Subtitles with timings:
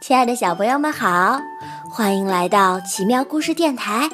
[0.00, 1.38] 亲爱的小朋友们好，
[1.90, 4.08] 欢迎来到奇妙故事电台，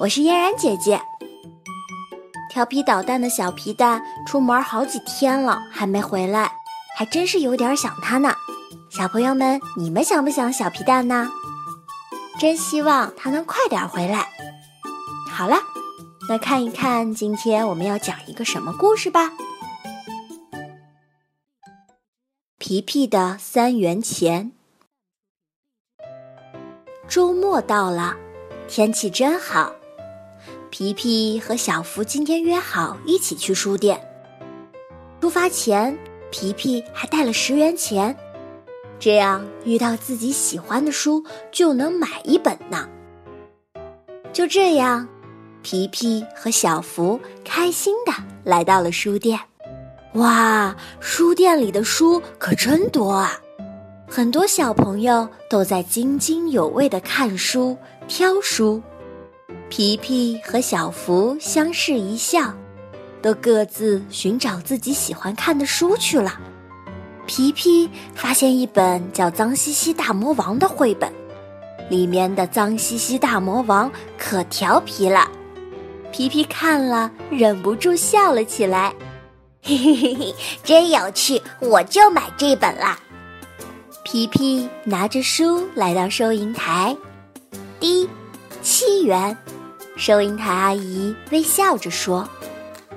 [0.00, 0.98] 我是嫣然姐姐。
[2.48, 6.50] 调皮捣蛋的小皮蛋出门好几天了，还没回来，
[6.96, 8.32] 还真是有点想他呢。
[8.90, 11.28] 小朋友们，你们想不想小皮蛋呢？
[12.40, 14.26] 真希望他能快点回来。
[15.30, 15.58] 好了，
[16.30, 19.32] 那看一看今天我们要讲一个什么故事吧。
[22.56, 24.52] 皮皮的三元钱。
[27.08, 28.14] 周末到了，
[28.68, 29.72] 天气真好。
[30.68, 33.98] 皮皮和小福今天约好一起去书店。
[35.18, 35.98] 出发前，
[36.30, 38.14] 皮皮还带了十元钱，
[39.00, 42.86] 这样遇到自己喜欢的书就能买一本呢。
[44.30, 45.08] 就这样，
[45.62, 48.12] 皮皮和小福开心的
[48.44, 49.40] 来到了书店。
[50.12, 53.40] 哇，书店里的书可真多啊！
[54.10, 57.76] 很多小朋友都在津津有味地看书、
[58.08, 58.82] 挑书。
[59.68, 62.54] 皮皮和小福相视一笑，
[63.20, 66.40] 都各自寻找自己喜欢看的书去了。
[67.26, 71.12] 皮皮发现一本叫《脏兮兮大魔王》的绘本，
[71.90, 75.30] 里面的脏兮兮大魔王可调皮了。
[76.10, 78.94] 皮皮看了，忍不住笑了起来。
[79.62, 80.34] 嘿嘿嘿嘿，
[80.64, 81.42] 真有趣！
[81.60, 82.98] 我就买这本了。
[84.10, 86.96] 皮皮拿着书来到收银台，
[87.78, 88.08] 滴，
[88.62, 89.36] 七元。
[89.98, 92.26] 收银台阿姨微笑着说：“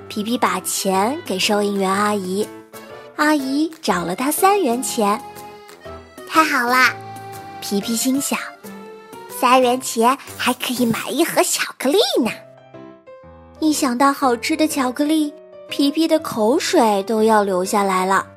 [0.08, 2.48] 皮皮把钱给收银员阿姨，
[3.16, 5.20] 阿姨找了他三元钱。
[6.26, 6.94] 太好啦！”
[7.60, 8.38] 皮皮心想
[9.28, 12.30] ：“三元钱还可以买一盒巧克力呢。”
[13.60, 15.30] 一想到好吃的巧克力，
[15.68, 18.28] 皮皮的口水都要流下来了。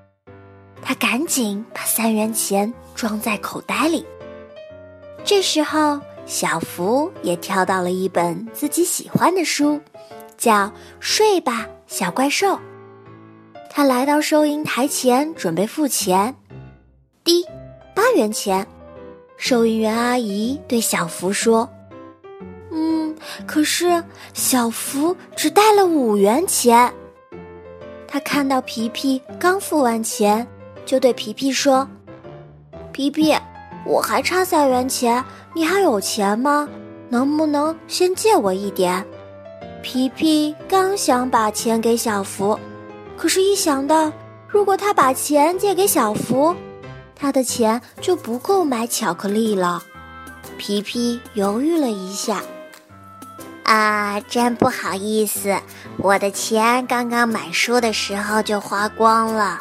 [0.88, 4.06] 他赶紧把三元钱装在口袋里。
[5.24, 9.82] 这时候，小福也挑到了一本自己喜欢的书，
[10.38, 10.54] 叫
[11.00, 12.50] 《睡吧，小怪兽》。
[13.72, 16.36] 他来到收银台前准备付钱，
[17.24, 17.44] 滴，
[17.96, 18.66] 八元钱。
[19.38, 21.68] 收银员阿姨对小福说
[22.72, 23.14] ：“嗯，
[23.48, 24.04] 可是
[24.36, 26.94] 小福只带了五元钱。”
[28.08, 30.48] 他看到皮皮刚付完钱。
[30.86, 31.88] 就对皮皮说
[32.94, 33.36] ：“皮皮，
[33.86, 35.24] 我还差三元钱，
[35.54, 36.68] 你还有钱吗？
[37.10, 39.06] 能不能先借我一点？”
[39.82, 42.60] 皮皮刚想把钱给小福，
[43.18, 44.12] 可是，一想到
[44.48, 46.56] 如果他把钱借给小福，
[47.16, 49.84] 他的钱就不够买巧克力了。
[50.58, 52.42] 皮皮犹豫了一下
[53.64, 55.56] ：“啊，真不好意思，
[55.98, 59.60] 我的钱刚刚买书的时候就花光了。”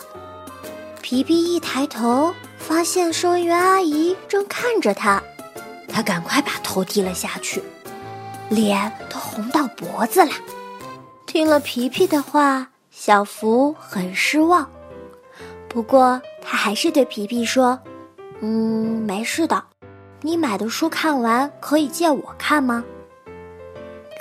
[1.04, 5.22] 皮皮一抬头，发现收银员阿姨正看着他，
[5.86, 7.62] 他赶快把头低了下去，
[8.48, 10.30] 脸都红到脖子了。
[11.26, 14.66] 听了皮皮的话，小福很失望，
[15.68, 17.78] 不过他还是对皮皮说
[18.40, 19.62] ：“嗯，没事的，
[20.22, 22.82] 你买的书看完可以借我看吗？”“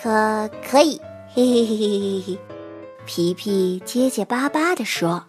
[0.04, 1.00] 可可以。”
[1.34, 2.40] 嘿嘿嘿嘿嘿嘿，
[3.06, 5.24] 皮皮结结巴巴地说。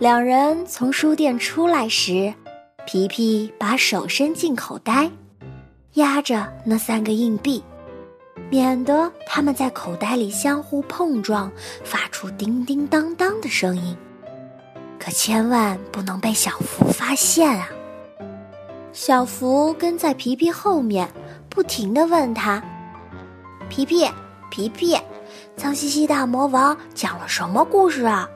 [0.00, 2.32] 两人从书店出来时，
[2.86, 5.10] 皮皮把手伸进口袋，
[5.92, 7.62] 压着那三个硬币，
[8.48, 11.52] 免得他们在口袋里相互碰撞，
[11.84, 13.94] 发出叮叮当当的声音。
[14.98, 17.68] 可千万不能被小福发现啊！
[18.94, 21.06] 小福跟在皮皮后面，
[21.50, 22.62] 不停地问他
[23.68, 24.08] ：“皮皮，
[24.50, 24.96] 皮皮，
[25.56, 28.26] 脏兮兮大魔王讲了什么故事啊？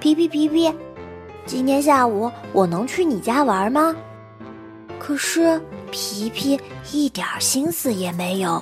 [0.00, 0.72] 皮皮，皮皮。”
[1.46, 3.94] 今天下午我能去你家玩吗？
[4.98, 5.60] 可是
[5.92, 8.60] 皮皮一点心思也没有，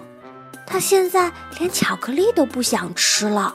[0.66, 3.54] 他现在连巧克力都不想吃了。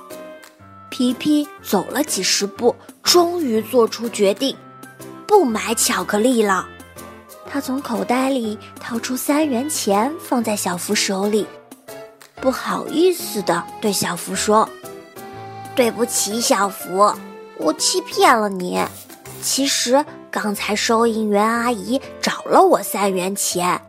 [0.90, 4.58] 皮皮走了几十步，终于做出决定，
[5.28, 6.68] 不买巧克力了。
[7.46, 11.46] 他从口袋里掏出三元钱，放在小福手里，
[12.42, 14.68] 不好意思的对小福说
[15.76, 17.14] ：“对不起，小福，
[17.58, 18.84] 我欺骗了你。”
[19.42, 23.80] 其实刚才收银员阿姨找了我三元钱，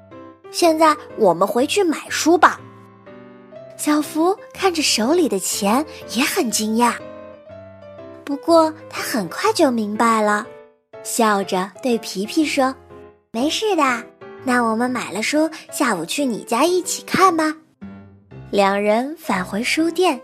[0.50, 2.60] 现在我们回去买书吧。
[3.76, 6.94] 小福看着手里的钱也很惊讶，
[8.24, 10.46] 不过他很快就明白了，
[11.02, 12.74] 笑着对皮皮说
[13.32, 14.04] ：“没事的，
[14.44, 17.54] 那我们买了书，下午去你家一起看吧。”
[18.52, 20.20] 两人返回书店，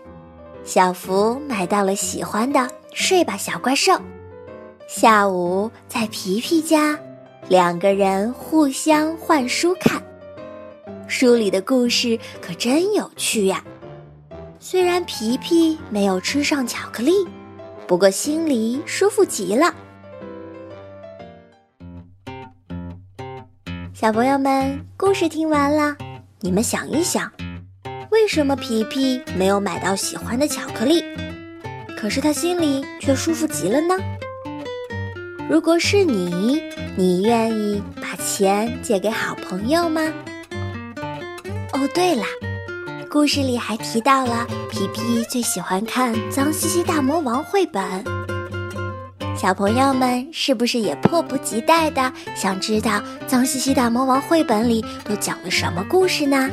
[0.63, 2.59] 小福买到了喜欢的
[2.93, 3.93] 《睡吧，小怪兽》。
[4.87, 6.97] 下午在皮皮家，
[7.49, 10.01] 两个人互相换书看。
[11.09, 13.61] 书里的故事可真有趣呀！
[14.61, 17.27] 虽然皮皮没有吃上巧克力，
[17.85, 19.75] 不过心里舒服极了。
[23.93, 25.97] 小朋友们，故事听完了，
[26.39, 27.29] 你们想一想，
[28.09, 31.03] 为什么皮皮没有买到喜欢的巧克力，
[31.97, 33.93] 可是他心里却舒服极了呢？
[35.49, 36.61] 如果是你，
[36.97, 40.01] 你愿意把钱借给好朋友吗？
[41.71, 42.25] 哦，对了，
[43.09, 47.81] 故事里还提到了皮皮最喜欢看《脏兮兮大魔王》绘本。
[49.37, 52.91] 小朋友们是不是也迫不及待的想知道
[53.25, 56.49] 《脏兮兮大魔王》绘本里都讲了什么故事呢？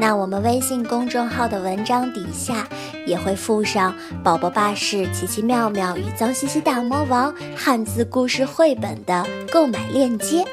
[0.00, 2.68] 那我们微信公众号的文章底下
[3.04, 3.92] 也会附上
[4.22, 10.44] 《宝宝巴士奇奇妙妙与脏兮兮大魔王》汉字故事绘本的购买链接。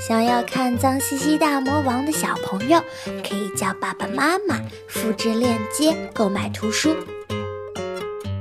[0.00, 2.80] 想要看《脏兮兮大魔王》的小朋友，
[3.28, 4.58] 可以叫爸爸妈妈
[4.88, 6.96] 复制链接购买图书。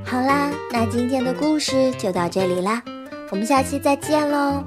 [0.05, 2.81] 好啦，那今天的故事就到这里啦，
[3.29, 4.63] 我们下期再见喽。